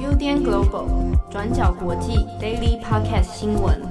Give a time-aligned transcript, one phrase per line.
[0.00, 3.82] UDN Global 转角国际 Daily Podcast 新闻，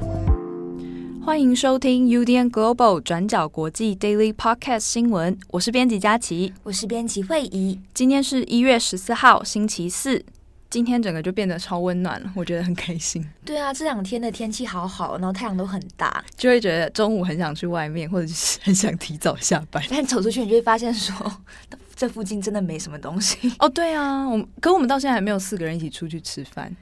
[1.23, 5.37] 欢迎收听 UDN Global 转角国际 Daily Podcast 新闻。
[5.51, 7.79] 我是编辑佳琪，我是编辑惠仪。
[7.93, 10.25] 今天是一月十四号，星期四。
[10.69, 13.25] 今天整个就变得超温暖了，我觉得很开心。
[13.45, 19.81] 对啊，这两天的天气好好，然后太阳都很大，就会觉得中午很想去外面，或者是很想提早下班。
[19.89, 21.41] 但走出去，你就会发现说，
[21.95, 23.53] 这附近真的没什么东西。
[23.59, 26.75] 哦，对啊，我们可我们到现在还没有四个人一起出去吃饭，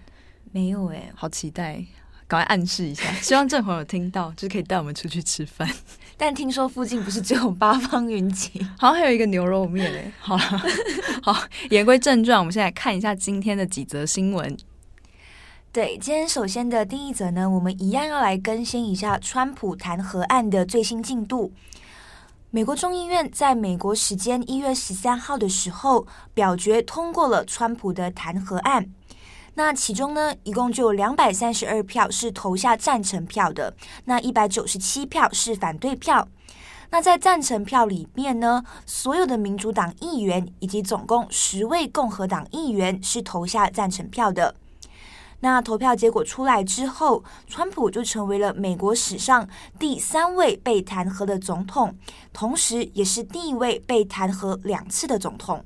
[0.51, 1.83] 没有哎、欸，好期待。
[2.27, 5.69] 赶快暗示一下， 希望正好有听到，就是可以带我们出去吃饭。
[6.15, 10.11] 但听说附近不是只有八方云集，好像还有一个牛肉面诶。
[10.19, 10.43] 好了，
[11.23, 11.35] 好，
[11.69, 14.57] 言归正传，我们先来看一下今天的几则新闻。
[15.71, 21.51] 对，今天首先的第一则呢，我们一样要来更新一下川普弹劾案的最新进度。
[22.51, 28.85] 美国众议院在美国时间一月十三号的时候表决通过了川普的弹劾案。
[29.55, 36.27] 那其中呢，一共就有两百三十二票是投下赞成票的，那一百九十七票是反对票。
[36.89, 44.55] 那在赞成票里面呢，所有的民主党议员以及总共十位共和党议员是投下赞成票的。
[45.41, 51.95] 那投票结果出来之后，川普就成为了美国史上第三位被弹劾的总统，
[52.31, 55.65] 同时也是第一位被弹劾两次的总统。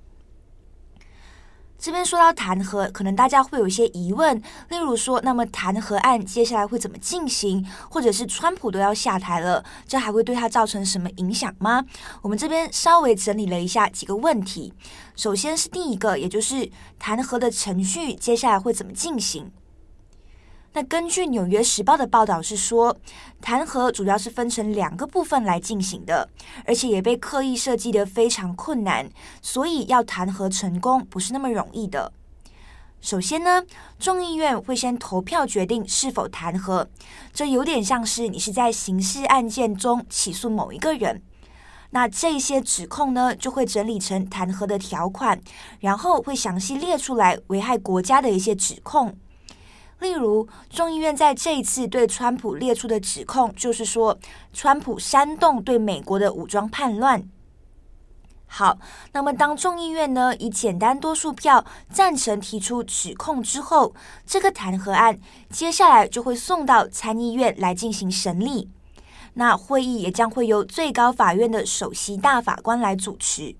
[1.77, 4.35] 这边说到弹劾，可能大家会有一些疑问，
[4.69, 7.65] 例如说，那么弹劾案接下来会怎么进行？
[7.89, 11.83] 或者是川普都要下台了，这还会对他造成什么影响吗？
[12.21, 14.73] 我们这边稍微整理了一下几个问题。
[15.15, 19.51] 首先是第一个，也就是弹劾的程序接下来会怎么进行？
[20.77, 22.95] 那根据《纽约时报》的报道是说，
[23.41, 26.29] 弹劾主要是分成两个部分来进行的，
[26.67, 29.09] 而且也被刻意设计得非常困难，
[29.41, 32.13] 所以要弹劾成功不是那么容易的。
[33.01, 33.63] 首先呢，
[33.97, 36.85] 众议院会先投票决定是否弹劾，
[37.33, 41.23] 这有点像是你是在刑事案件中起诉某一个人，
[41.89, 45.41] 那这些指控呢就会整理成弹劾的条款，
[45.79, 49.17] 然后会详细列出来危害国家的一些指控。
[49.99, 54.17] 例如，众议院在这一次对川普列出的指控，就是说
[54.53, 57.27] 川普煽动对美国的武装叛乱。
[58.45, 58.77] 好，
[59.11, 63.93] 那么当众议院呢以简单多数票赞成提出指控之后，
[64.25, 65.19] 这个弹劾案
[65.49, 68.69] 接下来就会送到参议院来进行审理。
[69.33, 73.55] 那会议也将会由最高法院的首席大法官来主持。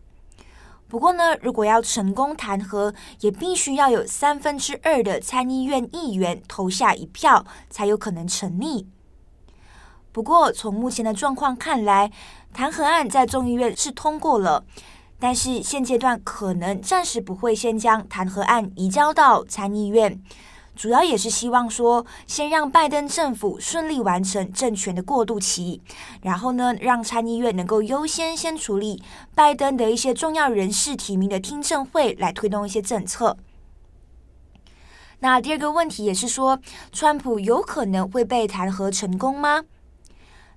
[0.87, 8.87] 不过呢，如果要成功弹劾，也必须要有三分之二的参议院议员投下一票，才有可能成立。
[10.13, 12.11] 不过，从目前的状况看来，
[12.53, 14.63] 弹劾案在众议院是通过了，
[15.19, 20.19] 但是现阶段可能暂时不会先将弹劾案移交到参议院。
[20.77, 25.81] 主要也是希望说，先让拜登政府顺利完成政权的过渡期，
[26.21, 29.01] 然后呢，让参议院能够优先先处理
[29.33, 33.35] 拜登的一些重要人士提名的听证会，来推动一些政策。
[35.19, 36.59] 那第二个问题也是说，
[36.91, 39.63] 川普有可能会被弹劾成功吗？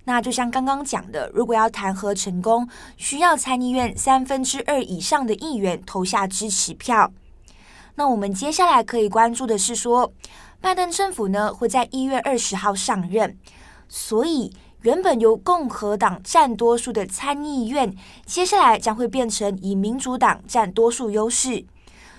[0.05, 7.11] 那就像刚刚讲的，如果要弹劾成功，需要参议院三分之二以上的议员投下支持票。
[8.01, 10.11] 那我们接下来可以关注的是说，
[10.59, 13.37] 拜登政府呢会在一月二十号上任，
[13.91, 14.51] 所以
[14.81, 17.95] 原本由共和党占多数的参议院，
[18.25, 21.63] 接下来将会变成以民主党占多数优势。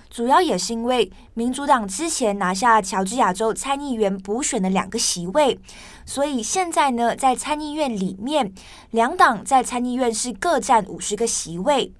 [0.08, 5.58] 主要也是因为民主党之前拿下乔治亚州参议员补选的两个席位，
[6.06, 8.54] 所以现在呢在参议院里面，
[8.92, 11.92] 两党在参议院是各占五十个席位。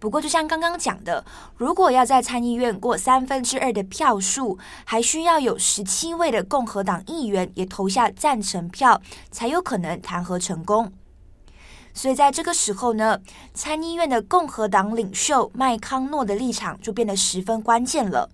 [0.00, 1.24] 不过，就像刚刚讲的，
[1.56, 9.00] 如果要在参议院过三分之二的票数，还需要有十七位的共和党议员也投下赞成票，
[9.30, 10.92] 才有可能弹劾成功。
[11.92, 13.18] 所以，在这个时候呢，
[13.54, 18.30] 参议院的共和党领袖麦康诺的立场就变得十分关键了。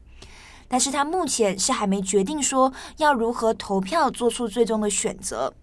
[0.69, 5.55] 但是他目前是还没决定说要如何投票，做出最终的选择。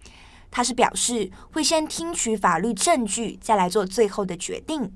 [0.50, 4.90] 他是表示会先听取法律证据，再来做最后的决定。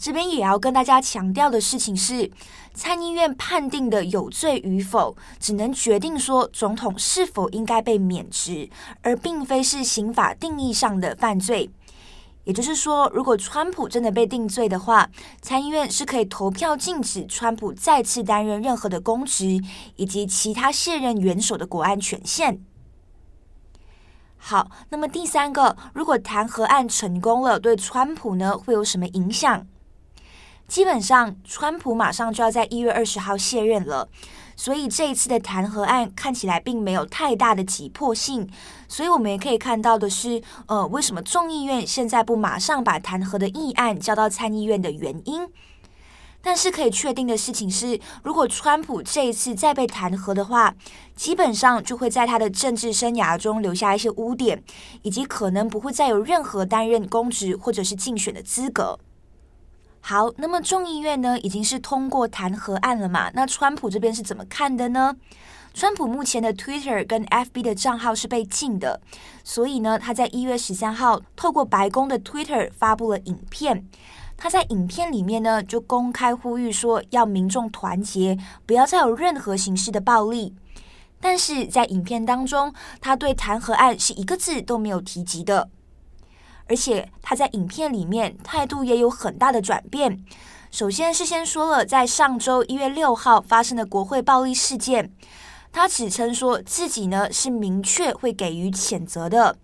[0.00, 2.30] 这边也要跟大家强调的事情是，
[2.72, 8.70] 参议院判定的有罪与否，只能决定说总统是否应该被免职，
[9.02, 11.70] 而并非是刑法定义上的犯罪。
[12.44, 15.10] 也就是说，如果川普真的被定罪的话，
[15.42, 19.60] 参议院是可以投票禁止川普再次担任任何的公职，
[19.96, 22.64] 以及其他卸任元首的国安权限。
[24.38, 29.66] 好，那么第三个，如果弹劾案成功了，对川普呢会有什么影响？
[30.70, 34.08] 基本上，川普马上就要在一月二十号卸任了，
[34.54, 38.48] 所以这一次的弹劾案看起来并没有太大的急迫性。
[38.86, 45.48] 所以我们也可以看到的是，呃，为什么众议院现在不马上把弹劾的议案交到参议院的原因。
[46.40, 50.72] 但是可以确定的事情是，如果川普这一次再被弹劾的话，
[51.16, 54.62] 基本上就会在他的政治生涯中留下一些污点，
[55.02, 59.00] 以及可能不会再有任何担任公职或者是竞选的资格。
[60.00, 63.30] 好，那么众议院呢，已经是通过弹劾案了嘛？
[63.34, 65.14] 那川普这边是怎么看的呢？
[65.72, 69.00] 川普目前的 Twitter 跟 FB 的账号是被禁的，
[69.44, 73.86] 所以呢，他在一月十三号透过白宫的 Twitter 发布了影片。
[74.36, 78.36] 他在影片里面呢，就公开呼吁说要民众团结，
[78.66, 80.54] 不要再有任何形式的暴力。
[81.20, 85.68] 但是在影片当中，他对弹劾案是一个字都没有提及的，
[86.70, 90.24] 而且他在影片里面态度也有很大的转变。
[90.70, 95.12] 首先是先说了在上周一月六号发生的国会暴力事件，
[95.72, 99.56] 他指称说自己呢是明确会给予谴责的。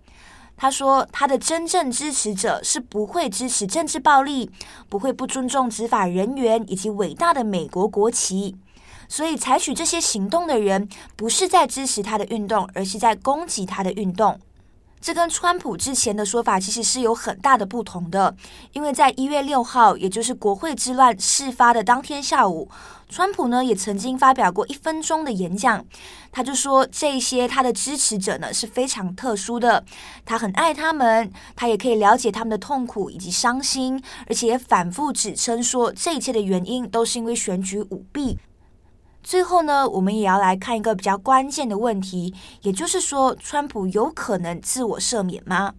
[0.56, 4.50] 他说，他的真正支持者是不会支持政治暴力，
[4.88, 8.56] 不会不尊重执法人员以及伟大的美国国旗。
[9.06, 14.40] 所以，采取这些行动的人不是在支持他的运动，而是在攻击他的运动。
[15.00, 18.34] 这跟川普之前的说法其实是有很大的不同的，
[18.72, 22.68] 因为在一月六号，也就是国会之乱事发的当天下午，
[23.08, 25.84] 川普呢也曾经发表过一分钟的演讲，
[26.32, 29.84] 他就说这些他的支持者呢是非常特殊的，
[30.24, 38.38] 他很爱他们，他也可以了解他们的痛苦以及伤心，而且也反复指称说这一切的原因都是因为选举舞弊。
[39.26, 42.32] 最后呢，我们也要来看一个比较关键的问题，
[42.62, 45.74] 也就是说，川普有可能自我赦免吗？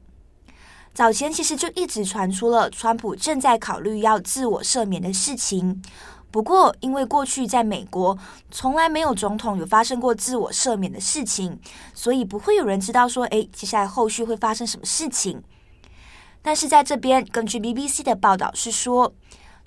[0.94, 5.82] 早前其实就一直传出了川普正在考虑要自我赦免的事情。
[6.30, 8.18] 不过，因为过去在美国
[8.52, 11.58] 从来没有总统有发生过自我赦免的事情，
[11.94, 15.42] 所以不会有人知道说，诶，接下来后续会发生什么事情。
[16.42, 19.14] 但是在这边，根据 BBC 的报道是说，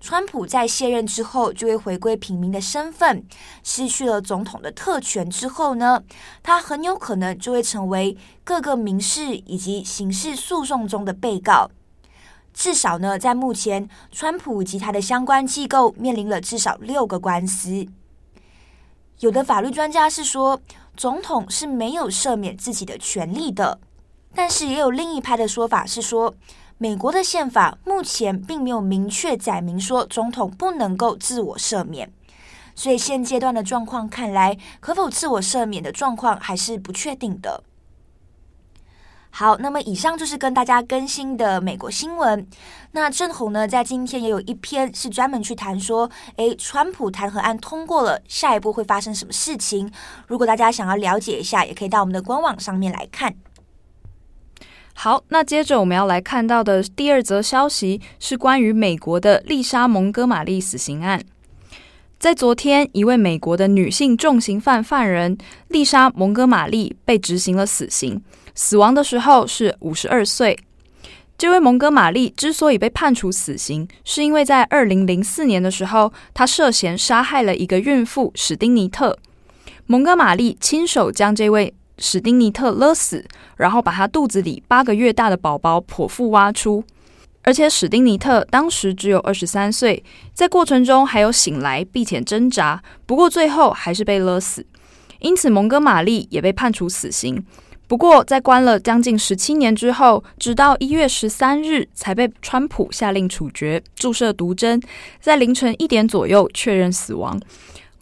[0.00, 3.22] 川普在卸任之后，就会回归平民的身份，
[3.62, 6.02] 失去了总统的特权之后呢，
[6.42, 11.70] 他很有可能就会成为各个民事以及刑事诉讼中的被告。
[12.54, 17.86] 至少呢，在目前，川普及他的相关机构面临了至少六个官司。
[19.20, 20.60] 有的法律专家是说，
[20.96, 23.78] 总统是没有赦免自己的权利的，
[24.34, 26.34] 但是也有另一派的说法是说，
[26.82, 32.10] 美国的宪法目前并没有明确载明说总统不能够自我赦免，
[32.74, 37.62] 所以现阶段的状况看来，可否自我赦免的状况还是不确定的。
[39.28, 42.48] 好，那么以上就是跟大家更新的美国新闻。
[42.92, 49.92] 那正红呢，在今天也有一篇是专门去谈说，诶，川普弹劾案通过了，下一步会发生什么事情？
[50.26, 53.34] 如果大家想要了解一下，也可以到我们的官网上面来看。
[55.02, 61.22] 好，那接着我们要来看到的第二则消息是关于美国的丽莎·蒙哥马利死刑案。
[62.18, 65.38] 在昨天，一位美国的女性重刑犯犯人
[65.68, 68.22] 丽莎·蒙哥马利被执行了死刑，
[68.54, 70.58] 死亡的时候是五十二岁。
[71.38, 79.18] 这位蒙哥马利之所以被判处死刑，是因为在二零零四年的时候，他涉嫌杀害了一个孕妇史丁尼特。
[79.86, 83.24] 蒙哥马利亲手将这位史丁尼特勒死，
[83.56, 86.82] 然后把他肚子里八个月大的宝宝剖腹挖出，
[87.42, 90.02] 而且史丁尼特当时只有二十三岁，
[90.32, 94.66] 在过程中还有醒来并且挣扎，不过最后还是被勒死。
[95.20, 97.44] 因此，蒙哥马利也被判处死刑。
[97.86, 104.80] 不过，在关了将近十七年之后，直到一月十三日才被川普下令处决，注射毒针，
[105.20, 107.38] 在凌晨一点左右确认死亡。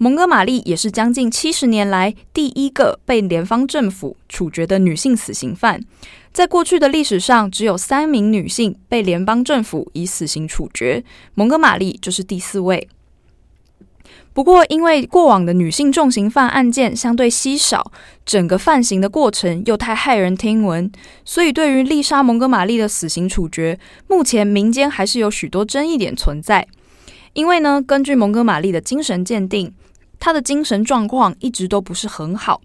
[0.00, 5.84] 蒙哥马利也是将近七十年来第一个被联邦政府处决的女性死刑犯。
[6.32, 11.02] 在过去的历史上，只有三名女性被联邦政府以死刑处决，
[11.34, 12.88] 蒙哥马利就是第四位。
[14.32, 17.90] 不过，因为过往的女性重刑犯案件相对稀少，
[18.24, 20.92] 整个犯刑的过程又太骇人听闻，
[21.24, 26.68] 所以对于丽莎·蒙哥马利的死刑处决，目前民间还是有许多争议点存在。
[27.32, 29.72] 因为呢，根据蒙哥马利的精神鉴定，
[30.18, 32.60] 他的精神状况一直都不是很好。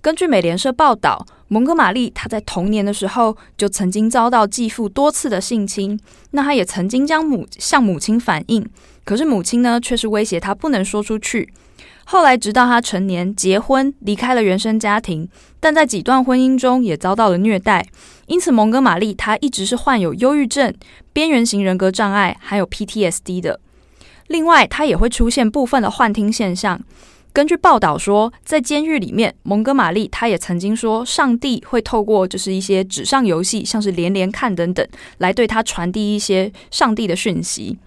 [0.00, 5.98] 根据美联社报道，蒙哥马利他在童年的时候就曾经遭到继父多次的性侵，
[6.30, 8.64] 那他也曾经将母向母亲反映，
[9.04, 11.52] 可是母亲呢却是威胁他不能说出去。
[12.04, 15.28] 后来直到他成年结婚，离开了原生家庭，
[15.60, 17.84] 但在几段婚姻中也遭到了虐待。
[18.26, 20.72] 因此蒙哥马利他一直是患有忧郁症、
[21.12, 23.60] 边缘型人格障碍，还有 PTSD 的。
[24.28, 26.80] 另外，他也会出现部分的幻听现象。
[27.32, 34.86] 根据报道说，在监狱里面，蒙哥马利他也曾经说，上帝会透过就是一些纸上游戏，像是连连看等等，
[35.18, 37.78] 来对他传递一些上帝的讯息。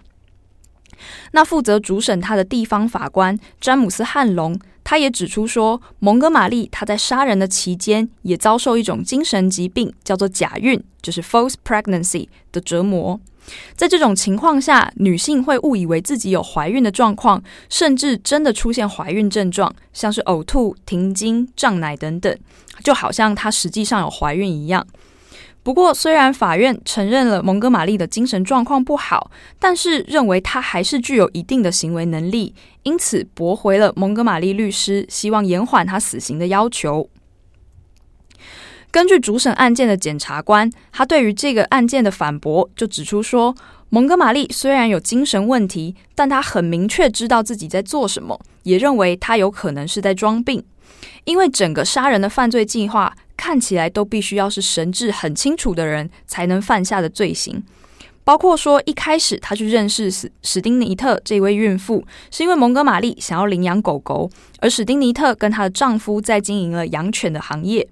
[1.32, 13.20] 那负责主审他的地方法官詹姆斯·汉龙，他也指出说，蒙哥马利他在杀人的期间也遭受一种精神疾病，叫做假孕，就是 false pregnancy 的折磨。
[13.76, 22.36] 在这种情况下，女性会误以为自己有怀孕的状况，甚至真的出现怀孕症状，像是呕吐、停经、胀奶等等，
[22.84, 24.86] 就好像她实际上有怀孕一样。
[25.64, 29.30] 不过，虽然法院承认了蒙哥马利的精神状况不好，
[29.60, 37.08] 但是认为他还是具有一定的行为能力，因此驳回了蒙哥马利律师希望延缓他死刑的要求。
[38.92, 43.52] 根据主审案件的检察官，他对于这个案件的反驳就指出说，
[43.88, 50.62] 蒙哥马利虽然有精神问题，但他很明确知道自己在做什么，也认为他有可能是在装病，
[51.24, 53.12] 因为整个杀人的犯罪计划。
[53.34, 57.60] 看起来都必须要是神智很清楚的人才能犯下的罪行，
[58.22, 64.30] 包括说一开始他去认识史史丁尼特这位孕妇，是因为蒙哥马利想要领养狗狗，
[64.62, 67.88] 而史丁尼特跟她的丈夫在经营了养犬的行业，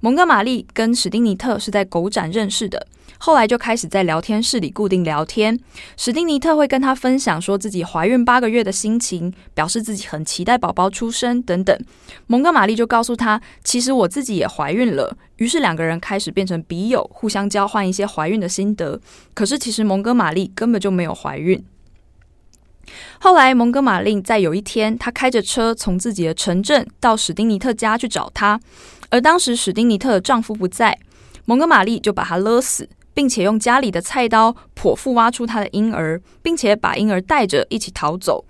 [0.00, 2.86] 蒙哥马利跟史丁尼特是在狗展认识的。
[3.18, 5.58] 后来就开始在聊天室里固定聊天，
[5.98, 11.78] 史丁尼特会跟她分享说自己怀孕八个月的心情，表示自己很期待宝宝出生等等。
[12.26, 15.14] 蒙哥马利就告诉她，其实我自己也怀孕了。
[15.36, 18.98] 于是两个人开始变成笔友，互相交换一些怀孕的心得。
[19.34, 21.62] 可是其实蒙哥马利根本就没有怀孕。
[23.20, 28.60] 后来蒙哥马利在有一天，他开着车从自己的城镇到史丁尼特家去找他，
[29.10, 30.98] 而当时史丁尼特的丈夫不在，
[31.44, 32.88] 蒙哥马利就把他勒死。
[33.16, 38.44] 并且用家里的菜刀剖腹挖出她的婴儿，并且把婴儿带着一起逃走。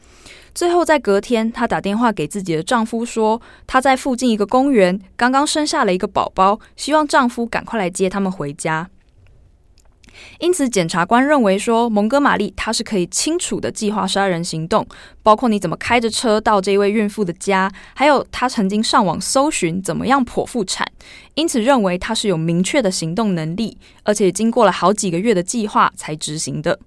[0.54, 8.88] 最后在隔天，她打电话给自己的丈夫说，她在附近一个公园刚刚生下了一个宝宝，希望丈夫赶快来接他们回家。
[10.38, 14.86] 因此，检察官认为说，蒙哥马利他是可以清楚的计划杀人行动，
[15.22, 20.86] 包括你怎么开着车到这位孕妇的家，还有他曾经上网搜寻怎么样剖腹产，
[21.34, 26.78] 因此认为他是有明确的行动能力，而且经过了好几个月的计划才执行的。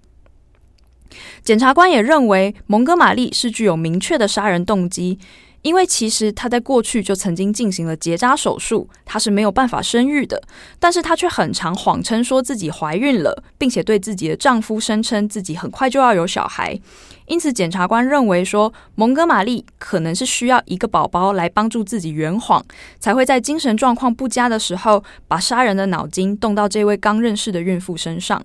[1.42, 5.18] 检察官也认为，蒙哥马利是具有明确的杀人动机。
[5.62, 10.42] 因为其实她在过去就曾经进行了结扎手术，她是没有办法生育的，
[10.80, 16.80] 但是她却很常谎称说自己怀孕了，并且对自己的丈夫声称自己很快就要有小孩。
[17.26, 22.64] 因此，检察官认为说，蒙哥马利可能是需要一个宝宝来帮助自己圆谎，
[23.00, 28.42] 才会在精神状况不佳的时候，把杀人的脑筋动到这位刚认识的孕妇身上。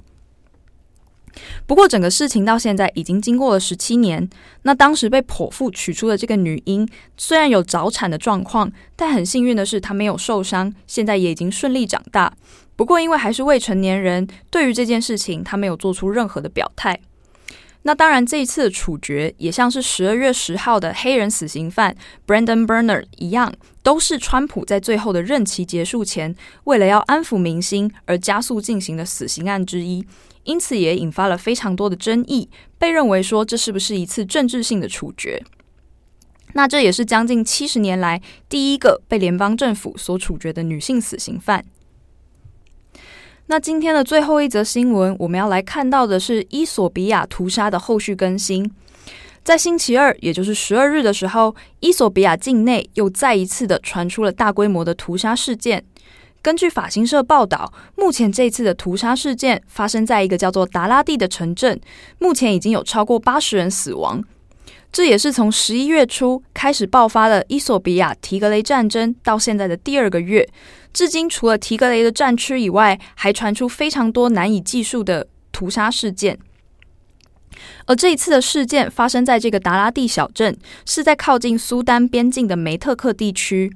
[1.67, 4.29] 不过，整个事情到现在已经经过了十七年。
[4.63, 12.33] 那当时被剖腹取出的这个女婴，虽然有早产的状况，但很幸运的是她没有受伤，现在也已经顺利长大。
[12.77, 17.01] 不过，因为还是未成年人，对于这件事情，她没有做出任何的表态。
[17.85, 21.97] 那当然，这一次的处决也像是十二月十号的黑人死刑犯
[22.27, 26.33] Brandon b e r n e r 一样，都是川普在最后的任期结束前，
[26.65, 30.07] 为了要安抚民心而加速进行的死刑案之一。
[30.45, 35.43] 因此也引发了非常多的争议，被认为说这是不是一次政治性的处决？
[36.55, 41.65] 那这也是将近七十年来第一个被联邦政府所处决的女性死刑犯。
[43.47, 48.71] 那今天的最后一则新闻，我们要来看到的是伊索比亚屠杀的后续更新。
[49.43, 55.85] 在星期二，也就是十二日的时候，伊索比亚境内又再一次的传出了大规模的屠杀事件。
[56.43, 61.81] 根据法新社报道，目前这次的屠杀事件发生在一个叫做达拉蒂的城镇，
[62.19, 64.23] 目前已经有超过八十人死亡。
[64.91, 70.47] 这也是从十一月初开始爆发了伊索比亚提格雷战争到现在的第二个月，
[70.93, 76.37] 至今除了提格雷的战区以外，还传出非常多难以计数的屠杀事件。
[77.87, 83.73] 而这一次的事件发生在这个达拉蒂小镇，是在靠近苏丹边境的梅特克地区。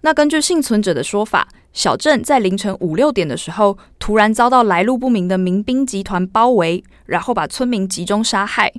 [0.00, 8.72] 那根据幸存者的说法，小镇在凌晨五六点的时候，突然遭到来路不明的民兵集团包围，然后把村民集中杀害。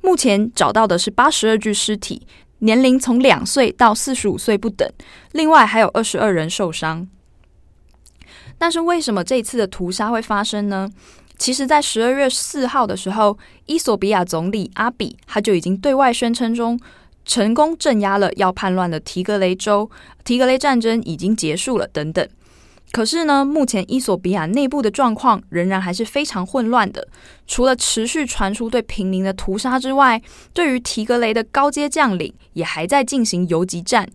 [0.00, 2.26] 目前找到的是八十二具尸体，
[2.60, 4.88] 年龄从两岁到四十五岁不等。
[5.32, 7.08] 另外还有二十二人受伤。
[8.56, 10.88] 但是为什么这次的屠杀会发生呢？
[11.38, 16.78] 其实，在十二月四号的时候，伊索比亚总理阿比他就已经对外宣称中。
[17.28, 19.90] 成功镇压了要叛乱的提格雷州，
[20.24, 22.26] 提格雷战争已经结束了等等。
[22.90, 27.06] 可是呢，目前伊索比亚内部的状况仍然还是非常混乱的。
[27.46, 30.22] 除了持续传出对平民的屠杀之外，
[30.54, 34.08] 对于提格雷的高阶将领也还在进行游击战。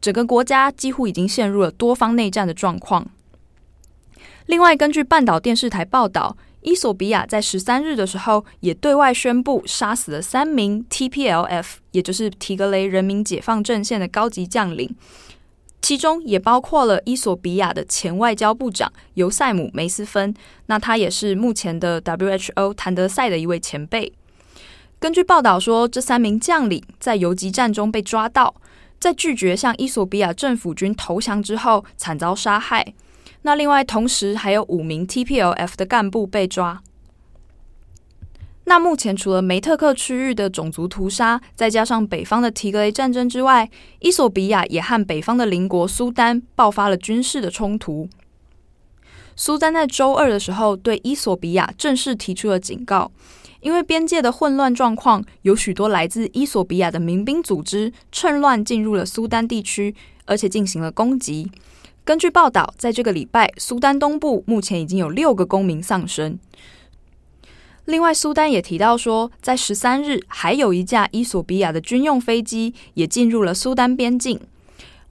[0.00, 3.04] 整个国家几乎已经陷入了多方内战的状况。
[4.46, 14.94] 另外，根据半岛电视台报道，伊索比亚在十三日的时候也对外宣布杀死了三名 TPLF，也就是提格雷人民解放阵线的高级将领。
[15.80, 20.34] 其中也包括了伊索比亚的前外交部长尤塞姆·梅斯芬，
[20.66, 24.12] 那他也是目前的 WHO 谭德赛的一位前辈。
[24.98, 28.54] 根据报道说，这三名将领在游击战中被抓到，
[29.00, 32.92] 在拒绝向伊索比亚政府军投降之后，惨遭杀害。
[33.42, 36.82] 那另外，同时还有五名 TPLF 的干部被抓。
[38.64, 43.68] 那目前除了梅特克区域的种族屠杀，再加上北方的提格雷战争之外，
[43.98, 48.08] 伊索比亚也和北方的邻国苏丹爆发了军事的冲突。
[49.34, 53.10] 苏丹在周二的时候对伊索比亚正式提出了警告，
[53.60, 61.50] 因为边界的混乱状况，有许多来自伊索比亚的民兵组织趁乱进入了苏丹地区，而且进行了攻击。
[62.10, 66.36] 根据报道，在这个礼拜，苏丹东部目前已经有六个公民丧生。
[67.84, 74.40] 另外，苏丹也提到说，在十三日，还有一架伊索比亚的军用飞机也进入了苏丹边境。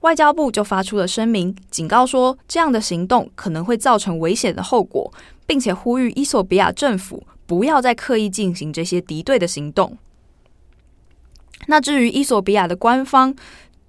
[0.00, 5.10] 外交部就发出了声明，警告说这样的行动可能会造成危险的后果，
[5.46, 9.96] 并且呼吁伊索比亚政府不要再刻意进行这些敌对的行动。
[11.66, 13.34] 那至于伊索比亚的官方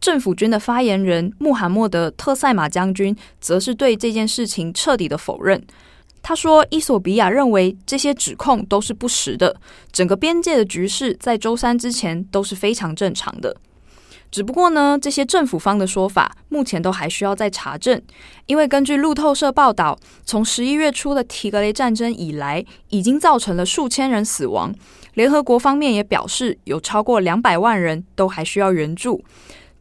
[0.01, 5.63] 政府军的发言人穆罕默德·特塞马将军，则是对这件事情彻底的否认。
[6.23, 9.55] 他说：“伊索比亚认为这些指控都是不实的，
[9.91, 13.55] 整个边界的局势在周三之前都是非常正常的。
[14.31, 18.01] 只不过呢，这些政府方的说法目前都还需要再查证，
[18.47, 24.73] 因为根据路透社报道，从十一月初的提格雷战争以来，已经造成了数千人死亡。
[25.13, 29.23] 联合国方面也表示，有超过两百万人都还需要援助。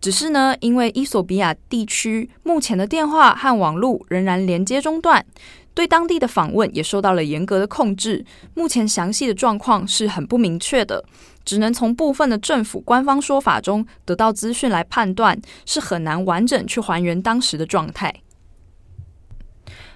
[0.01, 5.25] 只是呢，因为伊索比亚地区目前的电话和网络仍然连接中断。”
[5.73, 11.03] 对当地的访问也受到了严格的控制，目前详细的状况是很不明确的，
[11.45, 18.13] 只能从部分的政府官方说法中得到资讯来判断，是很难完整去还原当时的状态。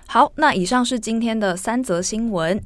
[0.06, 2.62] 好，那以上是今天的三则新闻。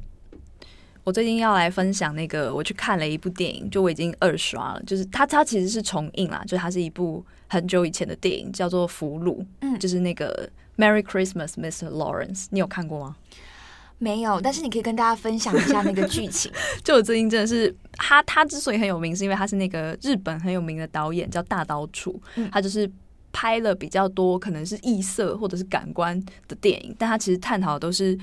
[1.09, 10.49] 我最近要来分享那个，我去看了一部电影，就我已经二刷了，就是它它其实是重映啦，就它是一部很久以前的电影，叫做《俘虏》，嗯，就是那个。
[10.77, 11.89] Merry Christmas, Mr.
[11.89, 13.17] Lawrence，你有看过吗？
[13.97, 16.49] 没有，但是你可以跟大家分享一下那个剧情。
[16.85, 22.17] 就我最近真的是他，他之所以很有名，是因为他是那个日本很有名的导演，叫大岛渚。
[22.35, 22.89] 嗯，他就是
[23.33, 26.17] 拍了比较多可能是异色或者是感官
[26.47, 28.17] 的电影，但他其实探讨的都是，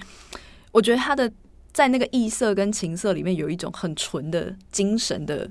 [0.72, 1.30] 我觉得他的
[1.76, 5.46] 在那个异色跟情色里面有一种很纯的精神的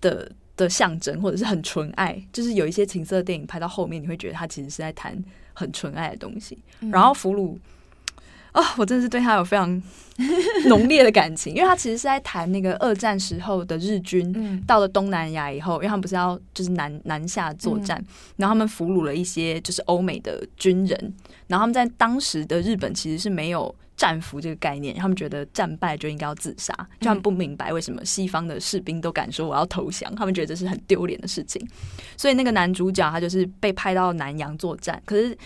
[0.00, 2.22] 的的象征，或者是很纯爱。
[2.32, 5.20] 就是有一些情色电影拍到后面，你会觉得他其实是在谈。
[5.58, 6.58] 很纯爱的东西，
[6.92, 7.56] 然后俘虏
[8.52, 9.82] 啊、哦，我真的是对他有非常
[10.68, 17.96] 浓烈的感情，因为他其实是在谈那个二战时候的日军到了东南亚以后，因为他们不是要就是南南下作战，
[18.36, 21.14] 然后他们俘虏了一些就是欧美的军人，
[21.46, 23.74] 然后他们在当时的日本其实是没有。
[23.96, 31.66] 战俘这个概念，他们觉得战败就应该要自杀，就他们不明白为什么西方的士兵都敢说我要投降，他们觉得这是很丢脸的事情。
[32.16, 35.36] 所以那个男主角他就是被派到南洋作战，可是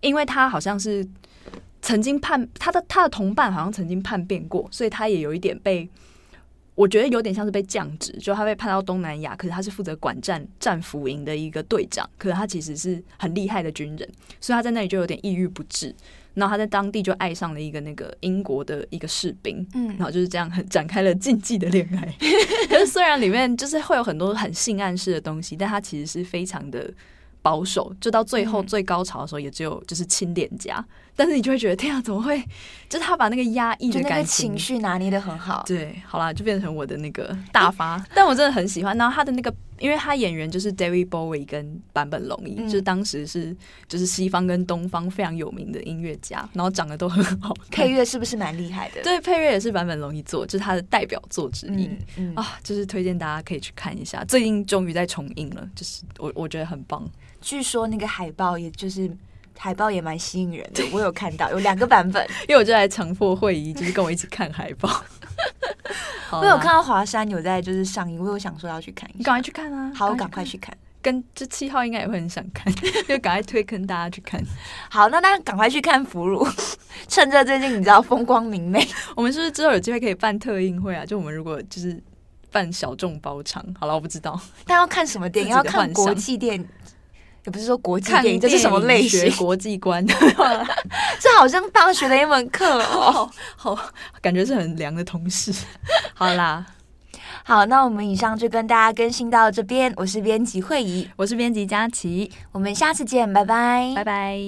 [0.00, 1.06] 因为他好像是
[1.82, 5.88] 曾经叛他的他的同伴好像曾经叛变过，所以他也有一点被
[6.78, 14.08] 我觉得有点像是被降职，就他被派到东南亚，可是他是负责管战战俘营的一个队长，可是他其实是很厉害的军人，
[14.40, 15.92] 所以他在那里就有点抑郁不治。
[16.34, 22.14] 然后他在当地就爱上了一个那个英国的一个士兵，嗯，然后就是这样很 展开了禁忌的恋爱。
[22.70, 26.88] 可是虽然里面就是会有很多很性暗示的东西，但他其实是非常的
[27.42, 30.84] 保守，就到最后最高潮的时候也只有就是亲脸颊。
[31.18, 32.40] 但是你就会觉得天啊，怎么会？
[32.88, 35.64] 就是他把那个压抑的感情绪拿捏的很好。
[35.66, 38.02] 对，好啦，就变成我的那个大发。
[38.14, 38.96] 但我真的很喜欢。
[38.96, 43.54] 然后他的那个，因为他演员就是 David Bowie 跟坂本龙一，嗯、就是当时是
[43.88, 47.52] 就是西方跟东方非常有名的音乐家，然后长得都很好。
[47.72, 49.02] 配乐是不是蛮厉害的？
[49.02, 54.24] 对，配乐也是坂本龙一做，就是他的代表作之一、嗯嗯、啊，就是推荐大家可以去看一下。
[54.24, 57.04] 最近终于在重映了，就是我我觉得很棒。
[57.40, 59.10] 据说那个海报也就是。
[59.58, 65.04] 海报也蛮吸引人的，我有看到有两个版本， 因为我就来强迫会议，就是跟我一起看海报。
[66.30, 69.92] 我有看到华山有在就是上映，我有想说要去看一下，你赶快去看啊！
[69.94, 70.76] 好，我赶快去看。
[71.00, 72.72] 跟这七号应该也会很想看，
[73.06, 74.42] 就赶快推坑大家去看。
[74.90, 76.46] 好，那大家赶快去看俘虏，
[77.06, 81.06] 趁着最近你知道风光明媚，我们是不是之后有机会可以办特映会啊？
[81.06, 82.02] 就我们如果就是
[82.50, 84.38] 办小众包场，好了，我不知道。
[84.66, 85.52] 但要看什么电影？
[85.52, 86.68] 要看国际电影。
[87.44, 89.30] 也不是说国际电影，这是什么类型？
[89.36, 90.04] 国际观，
[91.20, 93.30] 这好像大学的一门课哦。
[93.56, 93.78] 好，
[94.20, 95.52] 感觉是很凉的同事。
[96.14, 96.66] 好啦，
[97.44, 99.92] 好，那我们以上就跟大家更新到这边。
[99.96, 104.38] 我是编辑慧仪，我是编辑佳琪，我们下次见，拜拜，拜拜。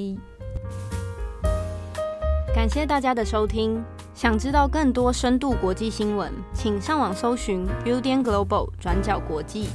[2.55, 3.83] 感谢大家的收听。
[4.12, 9.70] 想知道更多深度国际新闻，请上网搜寻 Building Global 转角国际。